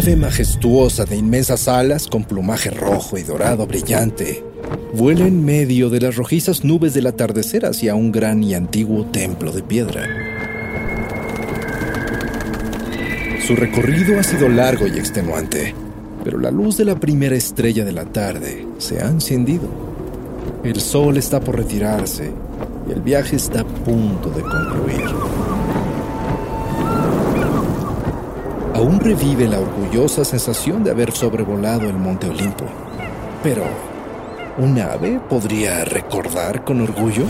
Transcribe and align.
ave 0.00 0.16
majestuosa 0.16 1.04
de 1.04 1.14
inmensas 1.14 1.68
alas 1.68 2.06
con 2.06 2.24
plumaje 2.24 2.70
rojo 2.70 3.18
y 3.18 3.22
dorado 3.22 3.66
brillante 3.66 4.42
vuela 4.94 5.26
en 5.26 5.44
medio 5.44 5.90
de 5.90 6.00
las 6.00 6.16
rojizas 6.16 6.64
nubes 6.64 6.94
del 6.94 7.06
atardecer 7.06 7.66
hacia 7.66 7.94
un 7.94 8.10
gran 8.10 8.42
y 8.42 8.54
antiguo 8.54 9.04
templo 9.04 9.52
de 9.52 9.62
piedra. 9.62 10.08
Su 13.46 13.54
recorrido 13.56 14.18
ha 14.18 14.22
sido 14.22 14.48
largo 14.48 14.86
y 14.86 14.98
extenuante, 14.98 15.74
pero 16.24 16.38
la 16.38 16.50
luz 16.50 16.78
de 16.78 16.86
la 16.86 16.98
primera 16.98 17.36
estrella 17.36 17.84
de 17.84 17.92
la 17.92 18.06
tarde 18.06 18.66
se 18.78 19.02
ha 19.02 19.06
encendido. 19.06 19.68
El 20.64 20.80
sol 20.80 21.18
está 21.18 21.40
por 21.40 21.58
retirarse 21.58 22.30
y 22.88 22.92
el 22.92 23.02
viaje 23.02 23.36
está 23.36 23.60
a 23.60 23.66
punto 23.66 24.30
de 24.30 24.40
concluir. 24.40 25.49
Aún 28.80 28.98
revive 28.98 29.46
la 29.46 29.60
orgullosa 29.60 30.24
sensación 30.24 30.82
de 30.82 30.90
haber 30.90 31.12
sobrevolado 31.12 31.86
el 31.86 31.98
Monte 31.98 32.30
Olimpo, 32.30 32.64
pero 33.42 33.62
¿Un 34.56 34.78
ave 34.78 35.20
podría 35.28 35.84
recordar 35.84 36.64
con 36.64 36.80
orgullo? 36.80 37.24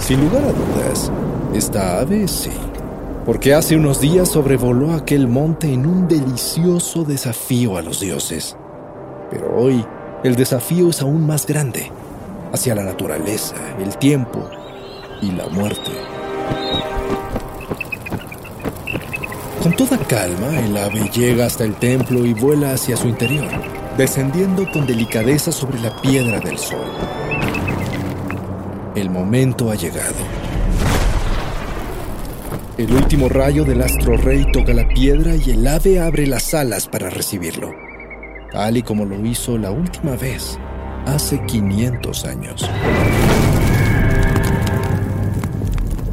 Sin 0.00 0.20
lugar 0.20 0.42
a 0.44 0.52
dudas, 0.52 1.10
esta 1.54 1.98
ave 2.00 2.28
sí, 2.28 2.52
porque 3.24 3.54
hace 3.54 3.74
unos 3.74 4.02
días 4.02 4.28
sobrevoló 4.28 4.92
aquel 4.92 5.28
monte 5.28 5.72
en 5.72 5.86
un 5.86 6.06
delicioso 6.06 7.04
desafío 7.04 7.78
a 7.78 7.82
los 7.82 8.00
dioses. 8.00 8.54
Pero 9.30 9.56
hoy 9.56 9.84
el 10.24 10.36
desafío 10.36 10.90
es 10.90 11.00
aún 11.00 11.26
más 11.26 11.46
grande, 11.46 11.90
hacia 12.52 12.74
la 12.74 12.84
naturaleza, 12.84 13.56
el 13.78 13.96
tiempo 13.96 14.46
y 15.22 15.32
la 15.32 15.46
muerte. 15.48 15.90
Con 19.64 19.74
toda 19.74 19.98
calma, 19.98 20.60
el 20.60 20.76
ave 20.76 21.10
llega 21.12 21.46
hasta 21.46 21.64
el 21.64 21.74
templo 21.74 22.24
y 22.24 22.34
vuela 22.34 22.74
hacia 22.74 22.96
su 22.96 23.08
interior 23.08 23.48
descendiendo 23.96 24.70
con 24.72 24.86
delicadeza 24.86 25.52
sobre 25.52 25.80
la 25.80 26.00
piedra 26.00 26.40
del 26.40 26.58
sol. 26.58 26.86
El 28.94 29.10
momento 29.10 29.70
ha 29.70 29.74
llegado. 29.74 30.14
El 32.76 32.92
último 32.92 33.28
rayo 33.28 33.64
del 33.64 33.82
astro 33.82 34.16
rey 34.16 34.44
toca 34.52 34.72
la 34.72 34.86
piedra 34.88 35.36
y 35.36 35.50
el 35.50 35.66
ave 35.66 36.00
abre 36.00 36.26
las 36.26 36.52
alas 36.54 36.88
para 36.88 37.08
recibirlo, 37.08 37.72
tal 38.52 38.76
y 38.76 38.82
como 38.82 39.04
lo 39.04 39.24
hizo 39.24 39.56
la 39.58 39.70
última 39.70 40.16
vez, 40.16 40.58
hace 41.06 41.40
500 41.46 42.24
años. 42.24 42.68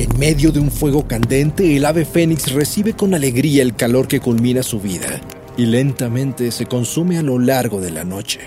En 0.02 0.18
medio 0.18 0.52
de 0.52 0.60
un 0.60 0.72
fuego 0.72 1.08
candente, 1.08 1.78
el 1.78 1.86
ave 1.86 2.06
fénix 2.06 2.54
recibe 2.54 2.94
con 2.94 3.14
alegría 3.14 3.62
el 3.62 3.76
calor 3.76 4.08
que 4.08 4.20
culmina 4.20 4.64
su 4.64 4.80
vida 4.80 5.22
y 5.58 5.68
lentamente 5.68 6.50
se 6.50 6.66
consume 6.66 7.20
a 7.20 7.22
lo 7.22 7.38
largo 7.38 7.80
de 7.80 7.92
la 7.92 8.04
noche. 8.04 8.40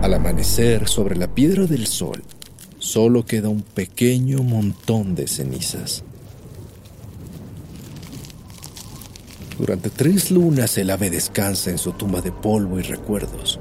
Al 0.00 0.14
amanecer 0.14 0.88
sobre 0.88 1.14
la 1.14 1.26
piedra 1.26 1.66
del 1.66 1.86
sol, 1.86 2.22
solo 2.78 3.26
queda 3.26 3.50
un 3.50 3.60
pequeño 3.60 4.42
montón 4.42 5.14
de 5.14 5.28
cenizas. 5.28 6.02
Durante 9.58 9.90
tres 9.90 10.30
lunas 10.30 10.78
el 10.78 10.88
ave 10.88 11.10
descansa 11.10 11.68
en 11.68 11.76
su 11.76 11.92
tumba 11.92 12.22
de 12.22 12.32
polvo 12.32 12.78
y 12.78 12.82
recuerdos. 12.82 13.60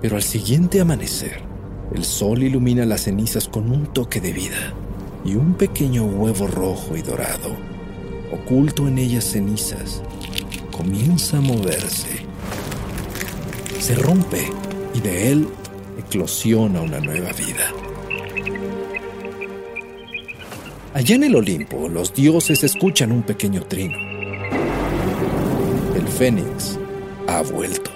Pero 0.00 0.14
al 0.14 0.22
siguiente 0.22 0.80
amanecer, 0.80 1.45
el 1.94 2.04
sol 2.04 2.42
ilumina 2.42 2.84
las 2.84 3.02
cenizas 3.02 3.48
con 3.48 3.70
un 3.70 3.86
toque 3.86 4.20
de 4.20 4.32
vida 4.32 4.74
y 5.24 5.34
un 5.34 5.54
pequeño 5.54 6.04
huevo 6.04 6.46
rojo 6.46 6.96
y 6.96 7.02
dorado 7.02 7.76
oculto 8.30 8.88
en 8.88 8.98
ellas 8.98 9.24
cenizas, 9.24 10.02
comienza 10.70 11.38
a 11.38 11.40
moverse. 11.40 12.08
Se 13.80 13.94
rompe 13.94 14.50
y 14.94 15.00
de 15.00 15.32
él 15.32 15.48
eclosiona 15.98 16.80
una 16.80 17.00
nueva 17.00 17.30
vida. 17.32 17.72
Allá 20.94 21.14
en 21.14 21.24
el 21.24 21.36
Olimpo, 21.36 21.88
los 21.88 22.14
dioses 22.14 22.64
escuchan 22.64 23.12
un 23.12 23.22
pequeño 23.22 23.62
trino. 23.62 23.98
El 25.94 26.08
fénix 26.08 26.78
ha 27.28 27.42
vuelto. 27.42 27.95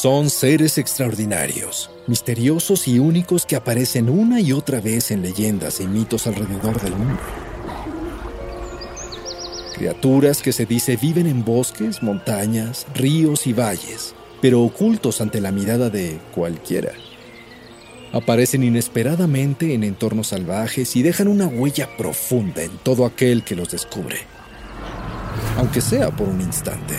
Son 0.00 0.30
seres 0.30 0.78
extraordinarios, 0.78 1.90
misteriosos 2.06 2.86
y 2.86 3.00
únicos 3.00 3.44
que 3.44 3.56
aparecen 3.56 4.08
una 4.08 4.40
y 4.40 4.52
otra 4.52 4.80
vez 4.80 5.10
en 5.10 5.22
leyendas 5.22 5.80
y 5.80 5.88
mitos 5.88 6.28
alrededor 6.28 6.80
del 6.80 6.94
mundo. 6.94 7.18
Criaturas 9.74 10.40
que 10.40 10.52
se 10.52 10.66
dice 10.66 10.96
viven 10.96 11.26
en 11.26 11.44
bosques, 11.44 12.00
montañas, 12.00 12.86
ríos 12.94 13.48
y 13.48 13.52
valles, 13.52 14.14
pero 14.40 14.62
ocultos 14.62 15.20
ante 15.20 15.40
la 15.40 15.50
mirada 15.50 15.90
de 15.90 16.20
cualquiera. 16.32 16.92
Aparecen 18.12 18.62
inesperadamente 18.62 19.74
en 19.74 19.82
entornos 19.82 20.28
salvajes 20.28 20.94
y 20.94 21.02
dejan 21.02 21.26
una 21.26 21.48
huella 21.48 21.88
profunda 21.96 22.62
en 22.62 22.78
todo 22.84 23.04
aquel 23.04 23.42
que 23.42 23.56
los 23.56 23.72
descubre, 23.72 24.18
aunque 25.56 25.80
sea 25.80 26.12
por 26.12 26.28
un 26.28 26.40
instante. 26.40 26.94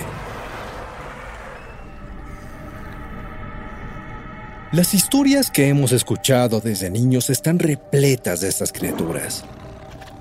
Las 4.71 4.93
historias 4.93 5.49
que 5.49 5.67
hemos 5.67 5.91
escuchado 5.91 6.61
desde 6.61 6.91
niños 6.91 7.31
están 7.31 7.57
repletas 7.57 8.41
de 8.41 8.49
estas 8.49 8.71
criaturas. 8.71 9.43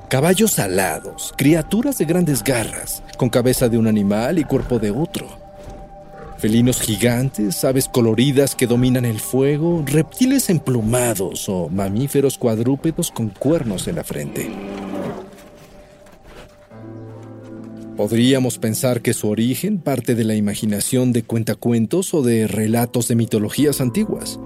Caballos 0.08 0.58
alados, 0.58 1.34
criaturas 1.36 1.98
de 1.98 2.06
grandes 2.06 2.42
garras, 2.42 3.02
con 3.18 3.28
cabeza 3.28 3.68
de 3.68 3.76
un 3.76 3.86
animal 3.86 4.38
y 4.38 4.44
cuerpo 4.44 4.78
de 4.78 4.90
otro. 4.90 5.28
Felinos 6.38 6.80
gigantes, 6.80 7.62
aves 7.62 7.90
coloridas 7.90 8.54
que 8.54 8.66
dominan 8.66 9.04
el 9.04 9.20
fuego, 9.20 9.84
reptiles 9.84 10.48
emplumados 10.48 11.46
o 11.50 11.68
mamíferos 11.68 12.38
cuadrúpedos 12.38 13.10
con 13.10 13.28
cuernos 13.28 13.86
en 13.86 13.96
la 13.96 14.04
frente. 14.04 14.50
Podríamos 17.98 18.58
pensar 18.58 19.02
que 19.02 19.12
su 19.12 19.28
origen 19.28 19.80
parte 19.80 20.14
de 20.14 20.22
la 20.22 20.36
imaginación 20.36 21.12
de 21.12 21.24
cuentacuentos 21.24 22.14
o 22.14 22.22
de 22.22 22.46
relatos 22.46 23.08
de 23.08 23.16
mitologías 23.16 23.80
antiguas. 23.80 24.38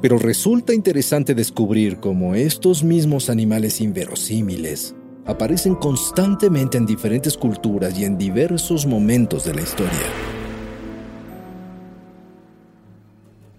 Pero 0.00 0.18
resulta 0.18 0.74
interesante 0.74 1.36
descubrir 1.36 1.98
cómo 1.98 2.34
estos 2.34 2.82
mismos 2.82 3.30
animales 3.30 3.80
inverosímiles 3.80 4.96
aparecen 5.26 5.76
constantemente 5.76 6.76
en 6.76 6.84
diferentes 6.84 7.36
culturas 7.36 7.96
y 7.96 8.04
en 8.04 8.18
diversos 8.18 8.84
momentos 8.84 9.44
de 9.44 9.54
la 9.54 9.62
historia. 9.62 10.31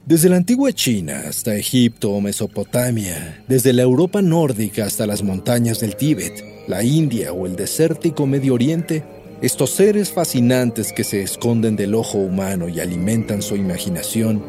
Desde 0.06 0.28
la 0.28 0.36
antigua 0.36 0.74
China 0.74 1.24
hasta 1.30 1.56
Egipto 1.56 2.12
o 2.12 2.20
Mesopotamia, 2.20 3.42
desde 3.48 3.72
la 3.72 3.84
Europa 3.84 4.22
nórdica 4.22 4.84
hasta 4.84 5.08
las 5.08 5.24
montañas 5.24 5.80
del 5.80 5.96
Tíbet, 5.96 6.44
la 6.68 6.84
India 6.84 7.32
o 7.32 7.46
el 7.46 7.56
desértico 7.56 8.28
Medio 8.28 8.56
Oriente, 8.56 9.06
estos 9.42 9.70
seres 9.70 10.12
fascinantes 10.12 10.92
que 10.92 11.06
se 11.06 11.22
esconden 11.22 11.78
del 11.78 11.96
ojo 11.96 12.18
humano 12.18 12.68
y 12.68 12.82
alimentan 12.82 13.42
su 13.42 13.56
imaginación 13.56 14.44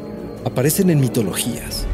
aparecen 0.44 0.90
en 0.90 0.98
mitologías, 0.98 1.86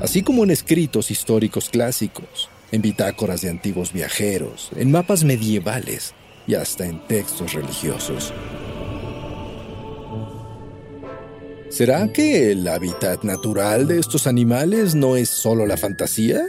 así 0.00 0.22
como 0.22 0.44
en 0.44 0.52
escritos 0.52 1.10
históricos 1.10 1.68
clásicos, 1.68 2.48
en 2.72 2.80
bitácoras 2.80 3.42
de 3.42 3.50
antiguos 3.50 3.92
viajeros, 3.92 4.70
en 4.76 4.90
mapas 4.90 5.24
medievales 5.24 6.14
y 6.46 6.54
hasta 6.54 6.86
en 6.86 7.06
textos 7.06 7.52
religiosos. 7.52 8.32
¿Será 11.76 12.12
que 12.12 12.52
el 12.52 12.66
hábitat 12.68 13.22
natural 13.22 13.86
de 13.86 13.98
estos 13.98 14.26
animales 14.26 14.94
no 14.94 15.16
es 15.16 15.28
solo 15.28 15.66
la 15.66 15.76
fantasía? 15.76 16.42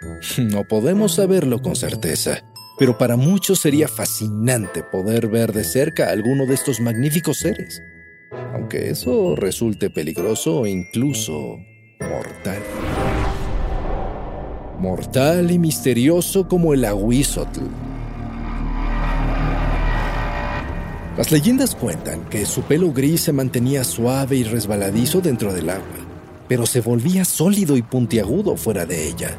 No 0.38 0.68
podemos 0.68 1.14
saberlo 1.14 1.60
con 1.60 1.74
certeza 1.74 2.44
pero 2.78 2.96
para 2.96 3.16
muchos 3.16 3.58
sería 3.58 3.88
fascinante 3.88 4.84
poder 4.84 5.26
ver 5.26 5.52
de 5.52 5.64
cerca 5.64 6.06
a 6.06 6.12
alguno 6.12 6.46
de 6.46 6.54
estos 6.54 6.80
magníficos 6.80 7.38
seres, 7.38 7.82
aunque 8.54 8.90
eso 8.90 9.34
resulte 9.34 9.90
peligroso 9.90 10.64
e 10.64 10.70
incluso 10.70 11.58
mortal. 12.00 12.62
Mortal 14.78 15.50
y 15.50 15.58
misterioso 15.58 16.46
como 16.46 16.72
el 16.72 16.84
Aguizotl. 16.84 17.87
Las 21.18 21.32
leyendas 21.32 21.74
cuentan 21.74 22.24
que 22.26 22.46
su 22.46 22.62
pelo 22.62 22.92
gris 22.92 23.22
se 23.22 23.32
mantenía 23.32 23.82
suave 23.82 24.36
y 24.36 24.44
resbaladizo 24.44 25.20
dentro 25.20 25.52
del 25.52 25.68
agua, 25.68 25.82
pero 26.46 26.64
se 26.64 26.80
volvía 26.80 27.24
sólido 27.24 27.76
y 27.76 27.82
puntiagudo 27.82 28.56
fuera 28.56 28.86
de 28.86 29.08
ella. 29.08 29.36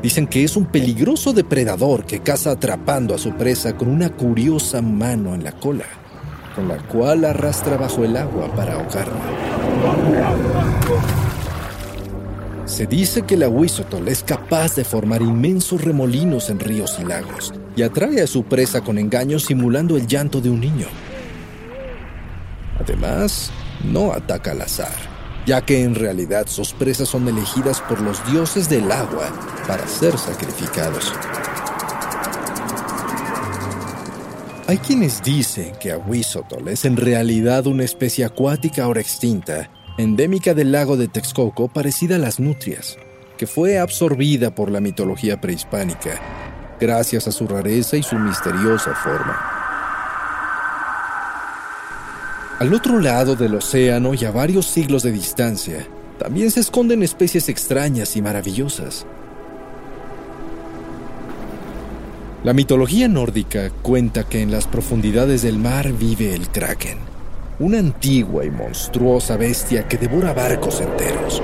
Dicen 0.00 0.28
que 0.28 0.44
es 0.44 0.56
un 0.56 0.66
peligroso 0.66 1.32
depredador 1.32 2.06
que 2.06 2.20
caza 2.20 2.52
atrapando 2.52 3.16
a 3.16 3.18
su 3.18 3.32
presa 3.32 3.76
con 3.76 3.88
una 3.88 4.10
curiosa 4.10 4.80
mano 4.80 5.34
en 5.34 5.42
la 5.42 5.50
cola, 5.50 5.86
con 6.54 6.68
la 6.68 6.78
cual 6.78 7.24
arrastra 7.24 7.76
bajo 7.76 8.04
el 8.04 8.16
agua 8.16 8.54
para 8.54 8.74
ahogarla. 8.74 9.22
Se 12.64 12.86
dice 12.86 13.22
que 13.22 13.36
la 13.36 13.48
Huizotol 13.48 14.08
es 14.08 14.22
capaz 14.22 14.76
de 14.76 14.84
formar 14.84 15.22
inmensos 15.22 15.82
remolinos 15.82 16.50
en 16.50 16.60
ríos 16.60 16.98
y 17.00 17.04
lagos 17.04 17.52
y 17.76 17.82
atrae 17.82 18.22
a 18.22 18.26
su 18.26 18.44
presa 18.44 18.80
con 18.80 18.98
engaños 18.98 19.44
simulando 19.44 19.96
el 19.96 20.06
llanto 20.06 20.40
de 20.40 20.50
un 20.50 20.60
niño. 20.60 20.86
Además, 22.78 23.50
no 23.84 24.12
ataca 24.12 24.52
al 24.52 24.62
azar 24.62 25.12
ya 25.46 25.60
que 25.60 25.82
en 25.82 25.94
realidad 25.94 26.46
sus 26.46 26.72
presas 26.72 27.08
son 27.08 27.26
elegidas 27.28 27.80
por 27.80 28.00
los 28.00 28.24
dioses 28.30 28.68
del 28.68 28.90
agua 28.90 29.32
para 29.66 29.86
ser 29.86 30.16
sacrificados. 30.16 31.12
Hay 34.68 34.78
quienes 34.78 35.22
dicen 35.22 35.72
que 35.80 35.92
Ahuizotl 35.92 36.68
es 36.68 36.84
en 36.84 36.96
realidad 36.96 37.66
una 37.66 37.84
especie 37.84 38.24
acuática 38.24 38.84
ahora 38.84 39.00
extinta, 39.00 39.70
endémica 39.98 40.54
del 40.54 40.72
lago 40.72 40.96
de 40.96 41.08
Texcoco 41.08 41.68
parecida 41.68 42.16
a 42.16 42.18
las 42.18 42.40
nutrias, 42.40 42.98
que 43.36 43.46
fue 43.46 43.78
absorbida 43.78 44.54
por 44.54 44.70
la 44.70 44.80
mitología 44.80 45.40
prehispánica, 45.40 46.20
gracias 46.80 47.28
a 47.28 47.32
su 47.32 47.46
rareza 47.46 47.96
y 47.96 48.02
su 48.02 48.16
misteriosa 48.18 48.94
forma. 48.94 49.40
Al 52.58 52.72
otro 52.72 53.00
lado 53.00 53.34
del 53.34 53.56
océano 53.56 54.14
y 54.14 54.24
a 54.24 54.30
varios 54.30 54.66
siglos 54.66 55.02
de 55.02 55.12
distancia, 55.12 55.86
también 56.18 56.50
se 56.50 56.60
esconden 56.60 57.02
especies 57.02 57.48
extrañas 57.48 58.16
y 58.16 58.22
maravillosas. 58.22 59.04
La 62.44 62.52
mitología 62.52 63.08
nórdica 63.08 63.70
cuenta 63.82 64.24
que 64.24 64.40
en 64.40 64.50
las 64.50 64.66
profundidades 64.66 65.42
del 65.42 65.58
mar 65.58 65.92
vive 65.92 66.34
el 66.34 66.48
kraken, 66.48 66.98
una 67.62 67.78
antigua 67.78 68.44
y 68.44 68.50
monstruosa 68.50 69.36
bestia 69.36 69.86
que 69.86 69.96
devora 69.96 70.32
barcos 70.32 70.80
enteros. 70.80 71.40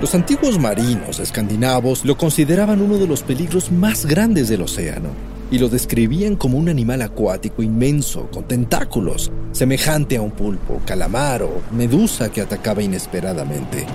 Los 0.00 0.14
antiguos 0.14 0.58
marinos 0.58 1.20
escandinavos 1.20 2.04
lo 2.04 2.16
consideraban 2.16 2.82
uno 2.82 2.96
de 2.98 3.06
los 3.06 3.22
peligros 3.22 3.70
más 3.70 4.06
grandes 4.06 4.48
del 4.48 4.62
océano 4.62 5.10
y 5.50 5.58
lo 5.58 5.68
describían 5.68 6.34
como 6.34 6.58
un 6.58 6.68
animal 6.68 7.02
acuático 7.02 7.62
inmenso, 7.62 8.28
con 8.32 8.44
tentáculos, 8.44 9.30
semejante 9.52 10.16
a 10.16 10.22
un 10.22 10.32
pulpo, 10.32 10.80
calamar 10.84 11.44
o 11.44 11.62
medusa 11.70 12.32
que 12.32 12.40
atacaba 12.40 12.82
inesperadamente. 12.82 13.86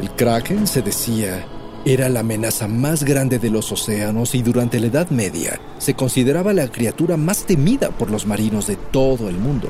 El 0.00 0.10
kraken, 0.10 0.66
se 0.68 0.82
decía, 0.82 1.44
era 1.84 2.08
la 2.08 2.20
amenaza 2.20 2.68
más 2.68 3.02
grande 3.02 3.38
de 3.38 3.50
los 3.50 3.72
océanos 3.72 4.34
y 4.36 4.42
durante 4.42 4.78
la 4.78 4.86
Edad 4.86 5.10
Media 5.10 5.60
se 5.78 5.94
consideraba 5.94 6.52
la 6.52 6.68
criatura 6.68 7.16
más 7.16 7.44
temida 7.44 7.90
por 7.90 8.10
los 8.10 8.24
marinos 8.24 8.68
de 8.68 8.76
todo 8.76 9.28
el 9.28 9.36
mundo. 9.36 9.68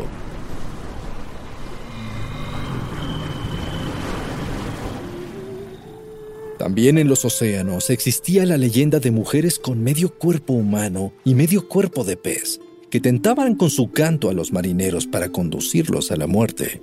También 6.59 6.99
en 6.99 7.09
los 7.09 7.25
océanos 7.25 7.91
existía 7.91 8.47
la 8.47 8.57
leyenda 8.57 9.01
de 9.01 9.11
mujeres 9.11 9.59
con 9.59 9.83
medio 9.83 10.11
cuerpo 10.11 10.53
humano 10.53 11.13
y 11.25 11.35
medio 11.35 11.67
cuerpo 11.67 12.05
de 12.05 12.17
pez, 12.17 12.61
que 12.89 13.01
tentaban 13.01 13.57
con 13.57 13.71
su 13.71 13.91
canto 13.91 14.29
a 14.29 14.35
los 14.35 14.53
marineros 14.53 15.07
para 15.07 15.31
conducirlos 15.31 16.13
a 16.13 16.17
la 16.17 16.27
muerte. 16.27 16.83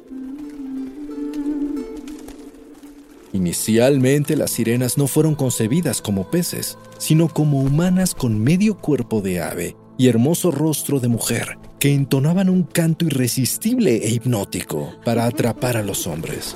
Inicialmente 3.32 4.36
las 4.36 4.52
sirenas 4.52 4.98
no 4.98 5.08
fueron 5.08 5.36
concebidas 5.36 6.02
como 6.02 6.30
peces, 6.32 6.78
sino 6.98 7.28
como 7.28 7.60
humanas 7.62 8.16
con 8.16 8.44
medio 8.44 8.78
cuerpo 8.78 9.22
de 9.22 9.42
ave 9.42 9.76
y 9.98 10.08
hermoso 10.08 10.50
rostro 10.50 11.00
de 11.00 11.10
mujer, 11.10 11.58
que 11.80 11.94
entonaban 11.94 12.50
un 12.50 12.64
canto 12.64 13.06
irresistible 13.06 13.98
e 13.98 14.10
hipnótico 14.10 14.94
para 15.06 15.26
atrapar 15.26 15.78
a 15.78 15.84
los 15.84 16.08
hombres. 16.08 16.56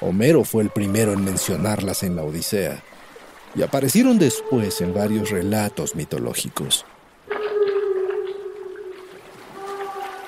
Homero 0.00 0.42
fue 0.42 0.64
el 0.64 0.70
primero 0.70 1.12
en 1.12 1.22
mencionarlas 1.22 2.02
en 2.02 2.16
la 2.16 2.24
Odisea, 2.24 2.82
y 3.54 3.62
aparecieron 3.62 4.18
después 4.18 4.80
en 4.80 4.94
varios 4.94 5.30
relatos 5.30 5.94
mitológicos. 5.94 6.84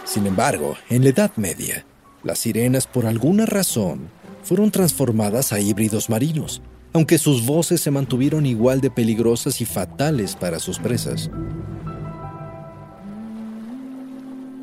Sin 0.04 0.26
embargo, 0.26 0.76
en 0.90 1.02
la 1.02 1.10
Edad 1.10 1.32
Media, 1.36 1.86
las 2.24 2.38
sirenas 2.38 2.86
por 2.86 3.06
alguna 3.06 3.46
razón 3.46 4.08
fueron 4.42 4.70
transformadas 4.70 5.52
a 5.52 5.60
híbridos 5.60 6.10
marinos, 6.10 6.62
aunque 6.92 7.18
sus 7.18 7.44
voces 7.46 7.80
se 7.80 7.90
mantuvieron 7.90 8.46
igual 8.46 8.80
de 8.80 8.90
peligrosas 8.90 9.60
y 9.60 9.64
fatales 9.64 10.36
para 10.36 10.58
sus 10.58 10.78
presas. 10.78 11.30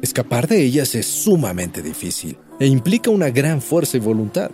Escapar 0.01 0.47
de 0.47 0.63
ellas 0.63 0.95
es 0.95 1.05
sumamente 1.05 1.81
difícil 1.81 2.37
e 2.59 2.65
implica 2.65 3.11
una 3.11 3.29
gran 3.29 3.61
fuerza 3.61 3.97
y 3.97 3.99
voluntad 3.99 4.51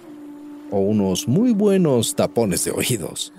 o 0.71 0.79
unos 0.79 1.27
muy 1.27 1.53
buenos 1.53 2.15
tapones 2.15 2.65
de 2.65 2.71
oídos. 2.71 3.31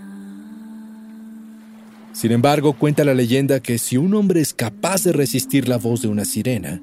Sin 2.13 2.33
embargo, 2.33 2.73
cuenta 2.73 3.05
la 3.05 3.15
leyenda 3.15 3.61
que 3.61 3.79
si 3.79 3.97
un 3.97 4.15
hombre 4.15 4.41
es 4.41 4.55
capaz 4.55 5.05
de 5.05 5.13
resistir 5.13 5.69
la 5.69 5.77
voz 5.77 6.03
de 6.03 6.09
una 6.09 6.25
sirena, 6.25 6.83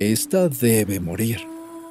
ésta 0.00 0.48
debe 0.48 1.00
morir, 1.00 1.38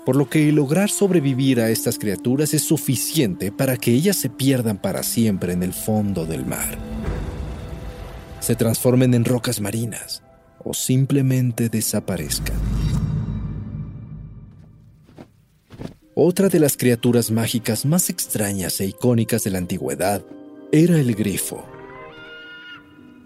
por 0.06 0.16
lo 0.16 0.30
que 0.30 0.52
lograr 0.52 0.90
sobrevivir 0.90 1.60
a 1.60 1.70
estas 1.70 1.98
criaturas 1.98 2.54
es 2.54 2.62
suficiente 2.62 3.52
para 3.52 3.76
que 3.76 3.92
ellas 3.92 4.16
se 4.16 4.30
pierdan 4.30 4.78
para 4.78 5.02
siempre 5.02 5.54
en 5.54 5.64
el 5.64 5.74
fondo 5.74 6.26
del 6.26 6.46
mar, 6.46 6.78
se 8.40 8.56
transformen 8.56 9.16
en 9.16 9.26
rocas 9.26 9.60
marinas 9.60 10.22
o 10.64 10.74
simplemente 10.74 11.70
desaparezcan. 11.70 12.56
Otra 16.14 16.48
de 16.48 16.60
las 16.60 16.78
criaturas 16.78 17.30
mágicas 17.30 17.86
más 17.86 18.10
extrañas 18.10 18.80
e 18.80 18.86
icónicas 18.86 19.44
de 19.44 19.52
la 19.52 19.58
antigüedad 19.58 20.24
era 20.72 20.98
el 20.98 21.14
grifo. 21.14 21.66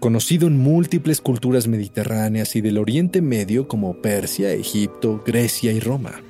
Conocido 0.00 0.48
en 0.48 0.58
múltiples 0.58 1.20
culturas 1.20 1.68
mediterráneas 1.68 2.56
y 2.56 2.62
del 2.62 2.78
Oriente 2.78 3.20
Medio 3.20 3.68
como 3.68 4.00
Persia, 4.00 4.52
Egipto, 4.52 5.22
Grecia 5.24 5.72
y 5.72 5.78
Roma. 5.78 6.20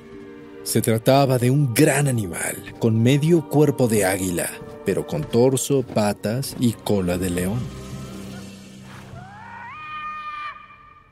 Se 0.63 0.81
trataba 0.81 1.37
de 1.37 1.49
un 1.49 1.73
gran 1.73 2.07
animal 2.07 2.55
con 2.79 3.01
medio 3.01 3.49
cuerpo 3.49 3.87
de 3.87 4.05
águila, 4.05 4.49
pero 4.85 5.07
con 5.07 5.23
torso, 5.23 5.83
patas 5.83 6.55
y 6.59 6.73
cola 6.73 7.17
de 7.17 7.29
león. 7.31 7.59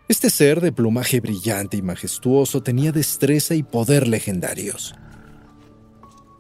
Este 0.08 0.29
ser 0.29 0.62
de 0.62 0.72
plumaje 0.72 1.20
brillante 1.20 1.77
y 1.77 1.82
majestuoso 1.82 2.62
tenía 2.62 2.91
destreza 2.91 3.56
y 3.56 3.63
poder 3.63 4.08
legendarios. 4.08 4.96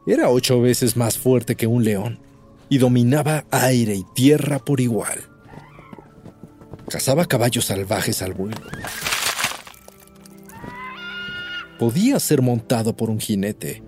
Era 0.07 0.29
ocho 0.29 0.61
veces 0.61 0.95
más 0.95 1.17
fuerte 1.17 1.55
que 1.55 1.67
un 1.67 1.83
león 1.83 2.19
y 2.69 2.77
dominaba 2.77 3.45
aire 3.51 3.95
y 3.95 4.03
tierra 4.13 4.59
por 4.59 4.81
igual. 4.81 5.19
Cazaba 6.89 7.25
caballos 7.25 7.65
salvajes 7.65 8.21
al 8.21 8.33
vuelo. 8.33 8.57
Podía 11.79 12.19
ser 12.19 12.41
montado 12.41 12.93
por 12.95 13.09
un 13.09 13.21
jinete 13.21 13.81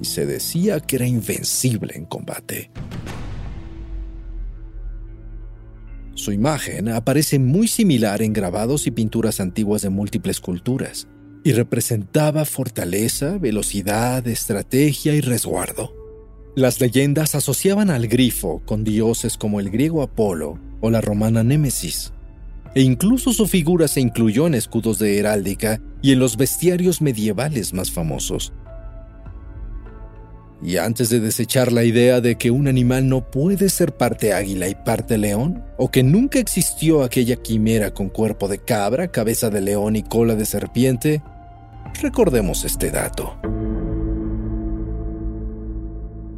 y 0.00 0.04
se 0.04 0.26
decía 0.26 0.80
que 0.80 0.96
era 0.96 1.06
invencible 1.06 1.96
en 1.96 2.04
combate. 2.04 2.70
Su 6.14 6.30
imagen 6.30 6.90
aparece 6.90 7.38
muy 7.38 7.68
similar 7.68 8.20
en 8.20 8.34
grabados 8.34 8.86
y 8.86 8.90
pinturas 8.90 9.40
antiguas 9.40 9.80
de 9.80 9.88
múltiples 9.88 10.40
culturas 10.40 11.08
y 11.42 11.52
representaba 11.52 12.44
fortaleza, 12.44 13.38
velocidad, 13.38 14.26
estrategia 14.28 15.14
y 15.14 15.22
resguardo. 15.22 15.94
Las 16.54 16.82
leyendas 16.82 17.34
asociaban 17.34 17.88
al 17.88 18.08
grifo 18.08 18.60
con 18.66 18.84
dioses 18.84 19.38
como 19.38 19.58
el 19.58 19.70
griego 19.70 20.02
Apolo 20.02 20.58
o 20.82 20.90
la 20.90 21.00
romana 21.00 21.42
Némesis, 21.42 22.12
e 22.78 22.82
incluso 22.82 23.32
su 23.32 23.48
figura 23.48 23.88
se 23.88 24.00
incluyó 24.00 24.46
en 24.46 24.54
escudos 24.54 25.00
de 25.00 25.18
heráldica 25.18 25.80
y 26.00 26.12
en 26.12 26.20
los 26.20 26.36
bestiarios 26.36 27.02
medievales 27.02 27.74
más 27.74 27.90
famosos. 27.90 28.52
Y 30.62 30.76
antes 30.76 31.10
de 31.10 31.18
desechar 31.18 31.72
la 31.72 31.82
idea 31.82 32.20
de 32.20 32.36
que 32.36 32.52
un 32.52 32.68
animal 32.68 33.08
no 33.08 33.32
puede 33.32 33.68
ser 33.68 33.96
parte 33.96 34.32
águila 34.32 34.68
y 34.68 34.76
parte 34.76 35.18
león, 35.18 35.64
o 35.76 35.90
que 35.90 36.04
nunca 36.04 36.38
existió 36.38 37.02
aquella 37.02 37.34
quimera 37.34 37.92
con 37.92 38.10
cuerpo 38.10 38.46
de 38.46 38.58
cabra, 38.58 39.10
cabeza 39.10 39.50
de 39.50 39.60
león 39.60 39.96
y 39.96 40.04
cola 40.04 40.36
de 40.36 40.46
serpiente, 40.46 41.20
recordemos 42.00 42.64
este 42.64 42.92
dato. 42.92 43.40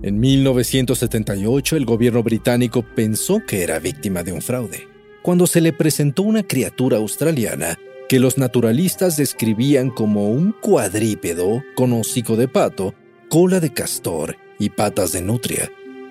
En 0.03 0.19
1978 0.19 1.77
el 1.77 1.85
gobierno 1.85 2.23
británico 2.23 2.83
pensó 2.97 3.43
que 3.47 3.63
era 3.63 3.79
víctima 3.79 4.23
de 4.23 4.33
un 4.33 4.41
fraude, 4.41 4.90
cuando 5.23 5.47
se 5.47 5.61
le 5.61 5.73
presentó 5.73 6.23
una 6.23 6.43
criatura 6.43 6.97
australiana 6.99 7.79
que 8.09 8.19
los 8.19 8.39
naturalistas 8.39 9.17
describían 9.17 9.91
como 9.91 10.31
un 10.31 10.53
cuadrípedo 10.53 11.63
con 11.77 11.93
hocico 11.93 12.37
de 12.37 12.49
pato, 12.49 12.95
cola 13.29 13.61
de 13.61 13.73
castor 13.73 14.37
y 14.59 14.71
patas 14.71 15.13
de 15.13 15.23
nutria, 15.23 15.71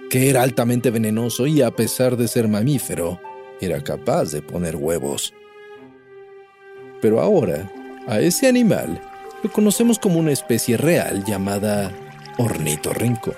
que 0.09 0.29
era 0.29 0.43
altamente 0.43 0.91
venenoso 0.91 1.45
y 1.45 1.61
a 1.61 1.71
pesar 1.71 2.15
de 2.15 2.27
ser 2.27 2.47
mamífero, 2.47 3.19
era 3.59 3.83
capaz 3.83 4.31
de 4.31 4.41
poner 4.41 4.77
huevos. 4.77 5.33
Pero 7.01 7.19
ahora, 7.19 7.69
a 8.07 8.19
ese 8.21 8.47
animal 8.47 9.01
lo 9.43 9.51
conocemos 9.51 9.99
como 9.99 10.19
una 10.19 10.31
especie 10.31 10.77
real 10.77 11.23
llamada 11.25 11.91
ornitorrinco. 12.37 13.33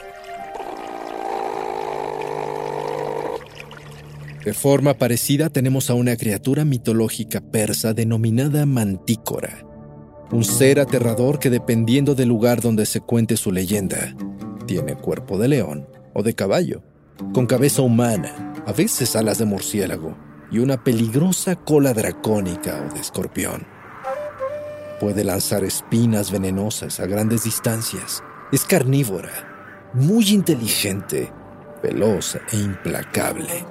De 4.43 4.53
forma 4.53 4.95
parecida 4.95 5.49
tenemos 5.49 5.91
a 5.91 5.93
una 5.93 6.15
criatura 6.15 6.65
mitológica 6.65 7.41
persa 7.41 7.93
denominada 7.93 8.65
mantícora, 8.65 9.63
un 10.31 10.43
ser 10.43 10.79
aterrador 10.79 11.37
que 11.37 11.51
dependiendo 11.51 12.15
del 12.15 12.29
lugar 12.29 12.59
donde 12.59 12.87
se 12.87 13.01
cuente 13.01 13.37
su 13.37 13.51
leyenda, 13.51 14.15
tiene 14.65 14.95
cuerpo 14.95 15.37
de 15.37 15.47
león 15.47 15.87
o 16.13 16.23
de 16.23 16.33
caballo, 16.33 16.81
con 17.33 17.45
cabeza 17.45 17.83
humana, 17.83 18.53
a 18.65 18.73
veces 18.73 19.15
alas 19.15 19.37
de 19.37 19.45
murciélago 19.45 20.17
y 20.51 20.57
una 20.57 20.83
peligrosa 20.83 21.55
cola 21.55 21.93
dracónica 21.93 22.83
o 22.89 22.93
de 22.95 22.99
escorpión. 22.99 23.67
Puede 24.99 25.23
lanzar 25.23 25.63
espinas 25.63 26.31
venenosas 26.31 26.99
a 26.99 27.05
grandes 27.05 27.43
distancias. 27.43 28.23
Es 28.51 28.65
carnívora, 28.65 29.91
muy 29.93 30.29
inteligente, 30.29 31.31
veloz 31.83 32.37
e 32.51 32.57
implacable. 32.57 33.65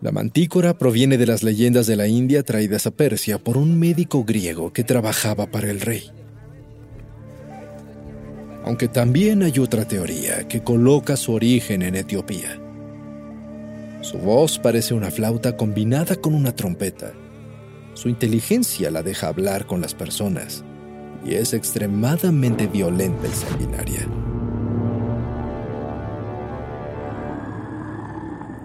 La 0.00 0.12
mantícora 0.12 0.78
proviene 0.78 1.18
de 1.18 1.26
las 1.26 1.42
leyendas 1.42 1.88
de 1.88 1.96
la 1.96 2.06
India 2.06 2.44
traídas 2.44 2.86
a 2.86 2.92
Persia 2.92 3.38
por 3.38 3.56
un 3.56 3.80
médico 3.80 4.24
griego 4.24 4.72
que 4.72 4.84
trabajaba 4.84 5.50
para 5.50 5.70
el 5.70 5.80
rey. 5.80 6.12
Aunque 8.64 8.86
también 8.86 9.42
hay 9.42 9.58
otra 9.58 9.88
teoría 9.88 10.46
que 10.46 10.62
coloca 10.62 11.16
su 11.16 11.32
origen 11.32 11.82
en 11.82 11.96
Etiopía. 11.96 12.60
Su 14.02 14.18
voz 14.18 14.60
parece 14.60 14.94
una 14.94 15.10
flauta 15.10 15.56
combinada 15.56 16.14
con 16.14 16.32
una 16.34 16.54
trompeta. 16.54 17.12
Su 17.94 18.08
inteligencia 18.08 18.92
la 18.92 19.02
deja 19.02 19.26
hablar 19.26 19.66
con 19.66 19.80
las 19.80 19.94
personas 19.94 20.62
y 21.24 21.34
es 21.34 21.54
extremadamente 21.54 22.68
violenta 22.68 23.26
y 23.26 23.32
sanguinaria. 23.32 24.06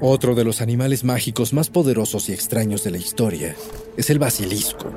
Otro 0.05 0.35
de 0.35 0.43
los 0.43 0.59
animales 0.59 1.05
mágicos 1.05 1.53
más 1.53 1.69
poderosos 1.69 2.27
y 2.27 2.33
extraños 2.33 2.83
de 2.83 2.91
la 2.91 2.97
historia 2.97 3.55
es 3.95 4.09
el 4.09 4.19
basilisco, 4.19 4.91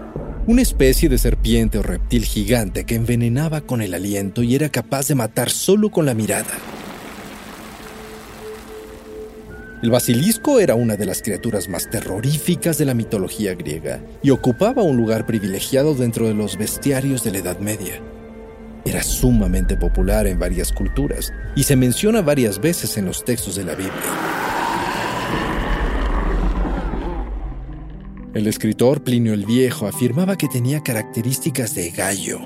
una 0.49 0.63
especie 0.63 1.09
de 1.09 1.17
serpiente 1.17 1.79
o 1.79 1.83
reptil 1.85 2.25
gigante 2.25 2.85
que 2.85 2.97
envenenaba 2.97 3.61
con 3.61 3.83
el 3.83 3.95
aliento 3.95 4.43
y 4.43 4.57
era 4.57 4.69
capaz 4.69 5.07
de 5.07 5.15
matar 5.15 5.49
solo 5.49 5.91
con 5.91 6.07
la 6.07 6.15
mirada. 6.15 6.51
El 9.81 9.93
basilisco 9.93 10.59
era 10.59 10.75
una 10.75 10.97
de 10.97 11.07
las 11.07 11.23
criaturas 11.23 11.69
más 11.69 11.89
terroríficas 11.89 12.77
de 12.77 12.87
la 12.87 12.95
mitología 12.95 13.55
griega 13.55 14.03
y 14.25 14.31
ocupaba 14.31 14.83
un 14.83 14.97
lugar 14.97 15.25
privilegiado 15.25 15.95
dentro 15.95 16.27
de 16.27 16.35
los 16.35 16.59
bestiarios 16.59 17.23
de 17.23 17.31
la 17.31 17.39
Edad 17.39 17.61
Media. 17.61 18.03
Era 18.85 19.05
sumamente 19.05 19.77
popular 19.77 20.27
en 20.27 20.41
varias 20.41 20.73
culturas 20.73 21.33
y 21.55 21.63
se 21.63 21.77
menciona 21.77 22.23
varias 22.23 22.61
veces 22.61 22.99
en 22.99 23.05
los 23.05 23.25
textos 23.25 23.55
de 23.55 23.63
la 23.63 23.77
Biblia. 23.77 24.46
El 28.37 28.47
escritor 28.49 29.03
Plinio 29.03 29.33
el 29.33 29.47
Viejo 29.47 29.87
afirmaba 29.87 30.37
que 30.37 30.47
tenía 30.47 30.83
características 30.83 31.75
de 31.75 31.89
gallo, 31.89 32.41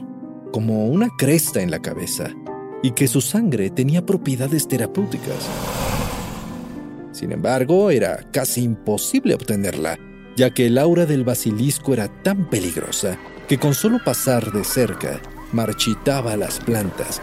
como 0.52 0.86
una 0.86 1.08
cresta 1.18 1.62
en 1.62 1.72
la 1.72 1.82
cabeza, 1.82 2.30
y 2.80 2.92
que 2.92 3.08
su 3.08 3.20
sangre 3.20 3.70
tenía 3.70 4.06
propiedades 4.06 4.68
terapéuticas. 4.68 5.48
Sin 7.10 7.32
embargo, 7.32 7.90
era 7.90 8.20
casi 8.30 8.62
imposible 8.62 9.34
obtenerla, 9.34 9.98
ya 10.36 10.50
que 10.50 10.66
el 10.66 10.78
aura 10.78 11.06
del 11.06 11.24
basilisco 11.24 11.92
era 11.92 12.06
tan 12.22 12.48
peligrosa 12.48 13.18
que 13.48 13.58
con 13.58 13.74
solo 13.74 13.98
pasar 14.04 14.52
de 14.52 14.62
cerca 14.62 15.20
marchitaba 15.50 16.36
las 16.36 16.60
plantas, 16.60 17.20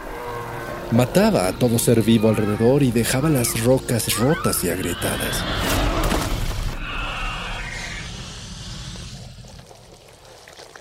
mataba 0.91 1.47
a 1.47 1.53
todo 1.53 1.79
ser 1.79 2.01
vivo 2.01 2.27
alrededor 2.27 2.83
y 2.83 2.91
dejaba 2.91 3.29
las 3.29 3.63
rocas 3.63 4.13
rotas 4.19 4.61
y 4.65 4.69
agrietadas. 4.69 5.76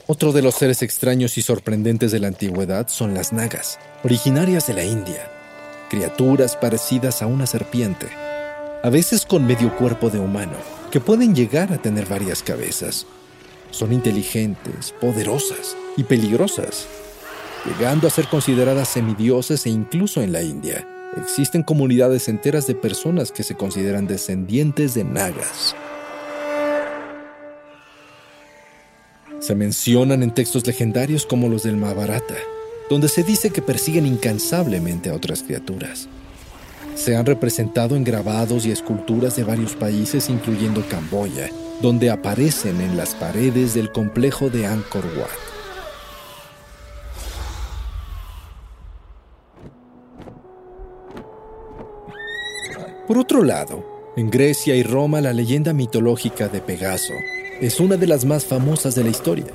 Otro 0.08 0.30
de 0.32 0.40
los 0.40 0.54
seres 0.54 0.82
extraños 0.82 1.36
y 1.36 1.42
sorprendentes 1.42 2.12
de 2.12 2.20
la 2.20 2.28
antigüedad 2.28 2.86
son 2.86 3.12
las 3.12 3.32
nagas, 3.32 3.80
originarias 4.04 4.68
de 4.68 4.74
la 4.74 4.84
India, 4.84 5.28
criaturas 5.90 6.56
parecidas 6.56 7.22
a 7.22 7.26
una 7.26 7.44
serpiente, 7.44 8.06
a 8.84 8.88
veces 8.88 9.26
con 9.26 9.44
medio 9.44 9.76
cuerpo 9.76 10.08
de 10.08 10.20
humano, 10.20 10.54
que 10.92 11.00
pueden 11.00 11.34
llegar 11.34 11.72
a 11.72 11.78
tener 11.78 12.06
varias 12.06 12.44
cabezas. 12.44 13.04
Son 13.72 13.92
inteligentes, 13.92 14.94
poderosas 15.00 15.76
y 15.96 16.04
peligrosas, 16.04 16.86
llegando 17.64 18.06
a 18.06 18.10
ser 18.10 18.28
consideradas 18.28 18.88
semidioses 18.88 19.66
e 19.66 19.70
incluso 19.70 20.22
en 20.22 20.30
la 20.30 20.42
India 20.42 20.86
existen 21.16 21.62
comunidades 21.62 22.28
enteras 22.28 22.66
de 22.68 22.74
personas 22.76 23.32
que 23.32 23.42
se 23.42 23.56
consideran 23.56 24.06
descendientes 24.06 24.94
de 24.94 25.02
nagas. 25.02 25.74
Se 29.46 29.54
mencionan 29.54 30.24
en 30.24 30.34
textos 30.34 30.66
legendarios 30.66 31.24
como 31.24 31.48
los 31.48 31.62
del 31.62 31.76
Mahabharata, 31.76 32.34
donde 32.90 33.08
se 33.08 33.22
dice 33.22 33.50
que 33.50 33.62
persiguen 33.62 34.04
incansablemente 34.04 35.08
a 35.08 35.14
otras 35.14 35.44
criaturas. 35.44 36.08
Se 36.96 37.14
han 37.14 37.26
representado 37.26 37.94
en 37.94 38.02
grabados 38.02 38.66
y 38.66 38.72
esculturas 38.72 39.36
de 39.36 39.44
varios 39.44 39.76
países, 39.76 40.30
incluyendo 40.30 40.84
Camboya, 40.88 41.48
donde 41.80 42.10
aparecen 42.10 42.80
en 42.80 42.96
las 42.96 43.14
paredes 43.14 43.72
del 43.72 43.92
complejo 43.92 44.50
de 44.50 44.66
Angkor 44.66 45.04
Wat. 45.16 45.28
Por 53.06 53.16
otro 53.16 53.44
lado, 53.44 54.12
en 54.16 54.28
Grecia 54.28 54.74
y 54.74 54.82
Roma 54.82 55.20
la 55.20 55.32
leyenda 55.32 55.72
mitológica 55.72 56.48
de 56.48 56.60
Pegaso 56.60 57.14
es 57.60 57.80
una 57.80 57.96
de 57.96 58.06
las 58.06 58.24
más 58.24 58.44
famosas 58.44 58.94
de 58.94 59.04
la 59.04 59.10
historia. 59.10 59.46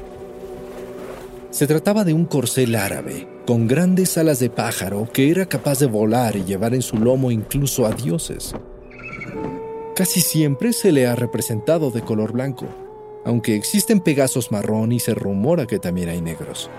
Se 1.51 1.67
trataba 1.67 2.03
de 2.03 2.13
un 2.13 2.25
corcel 2.25 2.75
árabe 2.75 3.27
con 3.45 3.67
grandes 3.67 4.17
alas 4.17 4.39
de 4.39 4.49
pájaro 4.49 5.07
que 5.11 5.29
era 5.29 5.45
capaz 5.45 5.79
de 5.79 5.85
volar 5.85 6.35
y 6.35 6.43
llevar 6.43 6.73
en 6.73 6.81
su 6.81 6.97
lomo 6.97 7.29
incluso 7.29 7.85
a 7.85 7.91
dioses. 7.91 8.55
Casi 9.95 10.21
siempre 10.21 10.73
se 10.73 10.91
le 10.91 11.05
ha 11.05 11.15
representado 11.15 11.91
de 11.91 12.01
color 12.01 12.31
blanco, 12.31 12.65
aunque 13.25 13.55
existen 13.55 13.99
pegasos 13.99 14.51
marrón 14.51 14.91
y 14.93 14.99
se 14.99 15.13
rumora 15.13 15.67
que 15.67 15.77
también 15.77 16.09
hay 16.09 16.21
negros. 16.21 16.69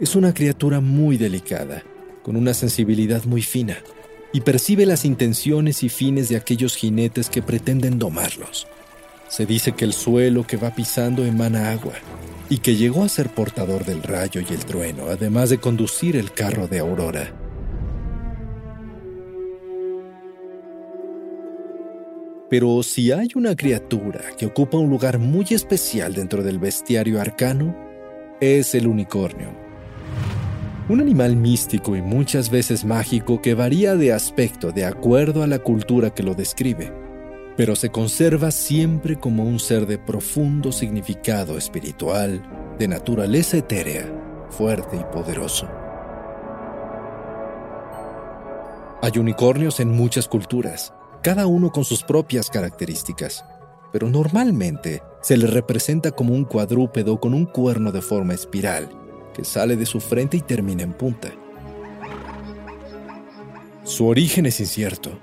Es 0.00 0.16
una 0.16 0.34
criatura 0.34 0.80
muy 0.80 1.16
delicada, 1.16 1.82
con 2.22 2.36
una 2.36 2.52
sensibilidad 2.52 3.24
muy 3.24 3.42
fina 3.42 3.78
y 4.32 4.40
percibe 4.40 4.86
las 4.86 5.04
intenciones 5.04 5.82
y 5.82 5.88
fines 5.88 6.28
de 6.28 6.36
aquellos 6.36 6.76
jinetes 6.76 7.30
que 7.30 7.42
pretenden 7.42 7.98
domarlos. 7.98 8.66
Se 9.28 9.46
dice 9.46 9.72
que 9.72 9.84
el 9.84 9.92
suelo 9.92 10.46
que 10.46 10.56
va 10.56 10.74
pisando 10.74 11.24
emana 11.24 11.70
agua 11.70 11.94
y 12.48 12.58
que 12.58 12.76
llegó 12.76 13.02
a 13.02 13.08
ser 13.08 13.30
portador 13.30 13.84
del 13.84 14.02
rayo 14.02 14.40
y 14.40 14.52
el 14.52 14.64
trueno, 14.64 15.06
además 15.06 15.50
de 15.50 15.58
conducir 15.58 16.16
el 16.16 16.32
carro 16.32 16.68
de 16.68 16.78
Aurora. 16.78 17.32
Pero 22.48 22.84
si 22.84 23.10
hay 23.10 23.28
una 23.34 23.56
criatura 23.56 24.20
que 24.38 24.46
ocupa 24.46 24.78
un 24.78 24.88
lugar 24.88 25.18
muy 25.18 25.46
especial 25.50 26.14
dentro 26.14 26.44
del 26.44 26.60
bestiario 26.60 27.20
arcano, 27.20 27.76
es 28.40 28.76
el 28.76 28.86
unicornio 28.86 29.65
un 30.88 31.00
animal 31.00 31.34
místico 31.34 31.96
y 31.96 32.02
muchas 32.02 32.48
veces 32.48 32.84
mágico 32.84 33.42
que 33.42 33.54
varía 33.54 33.96
de 33.96 34.12
aspecto 34.12 34.70
de 34.70 34.84
acuerdo 34.84 35.42
a 35.42 35.48
la 35.48 35.58
cultura 35.58 36.10
que 36.10 36.22
lo 36.22 36.34
describe. 36.34 36.92
pero 37.56 37.74
se 37.74 37.88
conserva 37.88 38.50
siempre 38.50 39.16
como 39.16 39.42
un 39.42 39.58
ser 39.58 39.86
de 39.86 39.96
profundo 39.96 40.72
significado 40.72 41.56
espiritual, 41.56 42.42
de 42.78 42.86
naturaleza 42.86 43.56
etérea, 43.56 44.06
fuerte 44.50 44.98
y 44.98 45.04
poderoso. 45.04 45.66
Hay 49.00 49.12
unicornios 49.18 49.80
en 49.80 49.88
muchas 49.88 50.28
culturas, 50.28 50.92
cada 51.22 51.46
uno 51.46 51.72
con 51.72 51.86
sus 51.86 52.02
propias 52.02 52.50
características, 52.50 53.42
pero 53.90 54.10
normalmente 54.10 55.02
se 55.22 55.38
le 55.38 55.46
representa 55.46 56.10
como 56.10 56.34
un 56.34 56.44
cuadrúpedo 56.44 57.18
con 57.18 57.32
un 57.32 57.46
cuerno 57.46 57.90
de 57.90 58.02
forma 58.02 58.34
espiral 58.34 59.05
que 59.36 59.44
sale 59.44 59.76
de 59.76 59.84
su 59.84 60.00
frente 60.00 60.38
y 60.38 60.40
termina 60.40 60.82
en 60.82 60.94
punta. 60.94 61.30
Su 63.84 64.06
origen 64.06 64.46
es 64.46 64.58
incierto, 64.60 65.18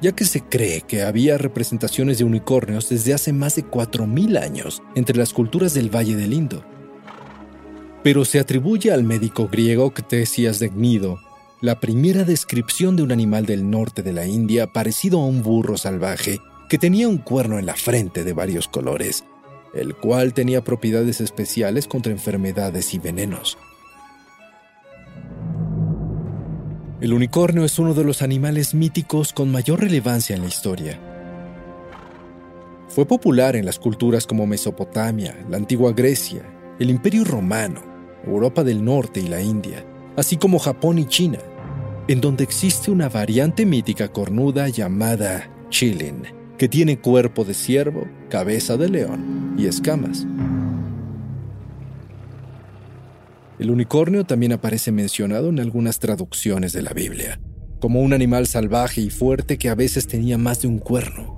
ya 0.00 0.12
que 0.12 0.24
se 0.24 0.40
cree 0.40 0.80
que 0.80 1.02
había 1.02 1.36
representaciones 1.36 2.18
de 2.18 2.24
unicornios 2.24 2.88
desde 2.88 3.12
hace 3.12 3.34
más 3.34 3.56
de 3.56 3.66
4.000 3.66 4.42
años 4.42 4.82
entre 4.94 5.18
las 5.18 5.34
culturas 5.34 5.74
del 5.74 5.94
Valle 5.94 6.16
del 6.16 6.32
Indo. 6.32 6.64
Pero 8.02 8.24
se 8.24 8.40
atribuye 8.40 8.92
al 8.92 9.04
médico 9.04 9.48
griego 9.48 9.92
Ctesias 9.92 10.58
de 10.58 10.70
Gnido 10.70 11.20
la 11.60 11.78
primera 11.78 12.24
descripción 12.24 12.96
de 12.96 13.02
un 13.02 13.12
animal 13.12 13.44
del 13.44 13.68
norte 13.68 14.02
de 14.02 14.14
la 14.14 14.26
India 14.26 14.72
parecido 14.72 15.20
a 15.20 15.26
un 15.26 15.42
burro 15.42 15.76
salvaje 15.76 16.38
que 16.70 16.78
tenía 16.78 17.08
un 17.08 17.18
cuerno 17.18 17.58
en 17.58 17.66
la 17.66 17.74
frente 17.74 18.24
de 18.24 18.32
varios 18.32 18.68
colores, 18.68 19.24
el 19.74 19.94
cual 19.94 20.34
tenía 20.34 20.62
propiedades 20.62 21.20
especiales 21.20 21.86
contra 21.86 22.12
enfermedades 22.12 22.94
y 22.94 22.98
venenos. 22.98 23.58
El 27.00 27.14
unicornio 27.14 27.64
es 27.64 27.78
uno 27.78 27.94
de 27.94 28.04
los 28.04 28.20
animales 28.20 28.74
míticos 28.74 29.32
con 29.32 29.50
mayor 29.50 29.80
relevancia 29.80 30.36
en 30.36 30.42
la 30.42 30.48
historia. 30.48 30.98
Fue 32.88 33.06
popular 33.06 33.56
en 33.56 33.64
las 33.64 33.78
culturas 33.78 34.26
como 34.26 34.46
Mesopotamia, 34.46 35.36
la 35.48 35.56
antigua 35.56 35.92
Grecia, 35.92 36.42
el 36.78 36.90
Imperio 36.90 37.24
Romano, 37.24 37.82
Europa 38.26 38.64
del 38.64 38.84
Norte 38.84 39.20
y 39.20 39.28
la 39.28 39.40
India, 39.40 39.84
así 40.16 40.36
como 40.36 40.58
Japón 40.58 40.98
y 40.98 41.06
China 41.06 41.38
en 42.10 42.20
donde 42.20 42.42
existe 42.42 42.90
una 42.90 43.08
variante 43.08 43.64
mítica 43.64 44.08
cornuda 44.08 44.68
llamada 44.68 45.48
Chilin, 45.68 46.24
que 46.58 46.68
tiene 46.68 46.98
cuerpo 46.98 47.44
de 47.44 47.54
ciervo, 47.54 48.04
cabeza 48.28 48.76
de 48.76 48.88
león 48.88 49.39
y 49.60 49.66
escamas. 49.66 50.26
El 53.58 53.70
unicornio 53.70 54.24
también 54.24 54.52
aparece 54.52 54.90
mencionado 54.90 55.50
en 55.50 55.60
algunas 55.60 55.98
traducciones 55.98 56.72
de 56.72 56.82
la 56.82 56.94
Biblia, 56.94 57.40
como 57.78 58.00
un 58.00 58.14
animal 58.14 58.46
salvaje 58.46 59.02
y 59.02 59.10
fuerte 59.10 59.58
que 59.58 59.68
a 59.68 59.74
veces 59.74 60.06
tenía 60.06 60.38
más 60.38 60.62
de 60.62 60.68
un 60.68 60.78
cuerno. 60.78 61.36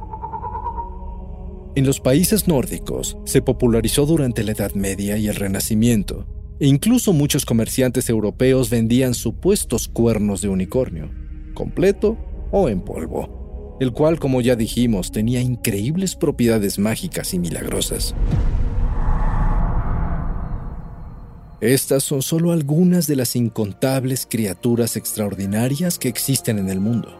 En 1.74 1.84
los 1.84 1.98
países 1.98 2.46
nórdicos 2.46 3.16
se 3.24 3.42
popularizó 3.42 4.06
durante 4.06 4.44
la 4.44 4.52
Edad 4.52 4.74
Media 4.74 5.16
y 5.16 5.26
el 5.26 5.34
Renacimiento, 5.34 6.26
e 6.60 6.68
incluso 6.68 7.12
muchos 7.12 7.44
comerciantes 7.44 8.08
europeos 8.08 8.70
vendían 8.70 9.14
supuestos 9.14 9.88
cuernos 9.88 10.42
de 10.42 10.48
unicornio, 10.48 11.10
completo 11.54 12.16
o 12.52 12.68
en 12.68 12.82
polvo, 12.82 13.41
el 13.82 13.92
cual, 13.92 14.18
como 14.18 14.40
ya 14.40 14.56
dijimos, 14.56 15.10
tenía 15.12 15.40
increíbles 15.40 16.14
propiedades 16.14 16.78
mágicas 16.78 17.34
y 17.34 17.38
milagrosas. 17.38 18.14
Estas 21.60 22.02
son 22.02 22.22
solo 22.22 22.52
algunas 22.52 23.06
de 23.06 23.16
las 23.16 23.36
incontables 23.36 24.26
criaturas 24.28 24.96
extraordinarias 24.96 25.98
que 25.98 26.08
existen 26.08 26.58
en 26.58 26.68
el 26.68 26.80
mundo, 26.80 27.16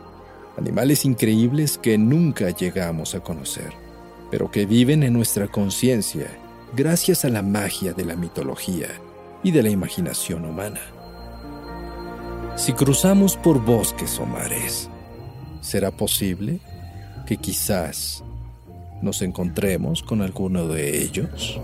animales 0.59 1.04
increíbles 1.04 1.78
que 1.78 1.97
nunca 1.97 2.50
llegamos 2.50 3.14
a 3.14 3.21
conocer, 3.21 3.73
pero 4.31 4.50
que 4.50 4.66
viven 4.66 5.02
en 5.04 5.12
nuestra 5.12 5.47
conciencia 5.47 6.26
gracias 6.76 7.25
a 7.25 7.28
la 7.28 7.42
magia 7.42 7.92
de 7.92 8.04
la 8.04 8.16
mitología 8.16 8.88
y 9.45 9.50
de 9.50 9.62
la 9.62 9.71
imaginación 9.71 10.45
humana. 10.45 10.81
Si 12.57 12.73
cruzamos 12.73 13.37
por 13.37 13.65
bosques 13.65 14.19
o 14.19 14.26
mares, 14.26 14.91
¿será 15.63 15.91
posible 15.91 16.61
que 17.27 17.39
quizás 17.39 18.23
nos 19.01 19.23
encontremos 19.23 20.03
con 20.03 20.21
alguno 20.21 20.69
de 20.69 21.03
ellos? 21.03 21.59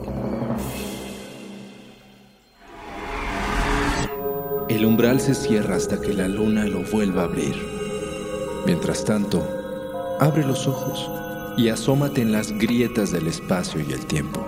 El 4.70 4.84
umbral 4.86 5.20
se 5.20 5.34
cierra 5.34 5.76
hasta 5.76 6.00
que 6.00 6.14
la 6.14 6.28
luna 6.28 6.64
lo 6.64 6.82
vuelva 6.84 7.22
a 7.22 7.24
abrir. 7.24 7.54
Mientras 8.64 9.04
tanto, 9.04 9.46
abre 10.20 10.46
los 10.46 10.66
ojos 10.66 11.10
y 11.56 11.68
asómate 11.68 12.22
en 12.22 12.32
las 12.32 12.52
grietas 12.52 13.10
del 13.10 13.26
espacio 13.26 13.80
y 13.80 13.92
el 13.92 14.06
tiempo. 14.06 14.44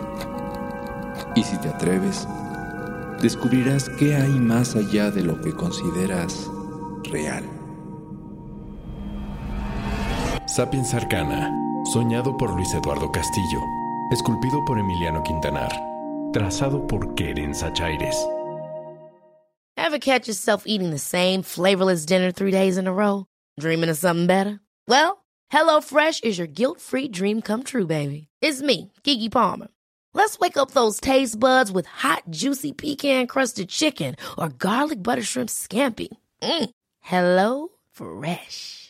Y 1.35 1.43
si 1.43 1.57
te 1.59 1.69
atreves, 1.69 2.29
descubrirás 3.21 3.89
qué 3.89 4.15
hay 4.15 4.31
más 4.31 4.77
allá 4.77 5.11
de 5.11 5.23
lo 5.23 5.41
que 5.41 5.53
consideras 5.53 6.49
real. 7.05 7.60
Sapiens 10.61 10.93
Arcana, 10.93 11.51
soñado 11.85 12.37
por 12.37 12.51
Luis 12.55 12.75
Eduardo 12.75 13.11
Castillo, 13.11 13.63
esculpido 14.13 14.63
por 14.67 14.79
Emiliano 14.79 15.23
Quintanar, 15.23 15.73
trazado 16.35 16.87
por 16.87 17.15
Keren 17.15 17.55
Sachaires. 17.55 18.15
Ever 19.79 19.99
catch 19.99 20.29
yourself 20.29 20.65
eating 20.67 20.91
the 20.91 20.99
same 20.99 21.43
flavorless 21.43 22.05
dinner 22.05 22.31
three 22.31 22.51
days 22.51 22.77
in 22.77 22.87
a 22.87 22.93
row? 22.93 23.25
Dreaming 23.59 23.89
of 23.89 23.97
something 23.97 24.27
better? 24.27 24.61
Well, 24.87 25.25
HelloFresh 25.51 26.25
is 26.25 26.37
your 26.37 26.47
guilt-free 26.47 27.09
dream 27.09 27.41
come 27.41 27.63
true, 27.63 27.87
baby. 27.87 28.29
It's 28.43 28.61
me, 28.61 28.93
Kiki 29.03 29.31
Palmer. 29.31 29.69
Let's 30.13 30.39
wake 30.39 30.59
up 30.59 30.73
those 30.73 31.01
taste 31.01 31.41
buds 31.41 31.73
with 31.73 31.87
hot, 31.87 32.25
juicy 32.29 32.73
pecan 32.73 33.29
crusted 33.29 33.71
chicken 33.71 34.15
or 34.37 34.51
garlic 34.51 35.03
butter 35.03 35.23
shrimp 35.23 35.49
scampi. 35.49 36.09
Mm. 36.43 36.69
Hello 37.01 37.69
Fresh. 37.93 38.90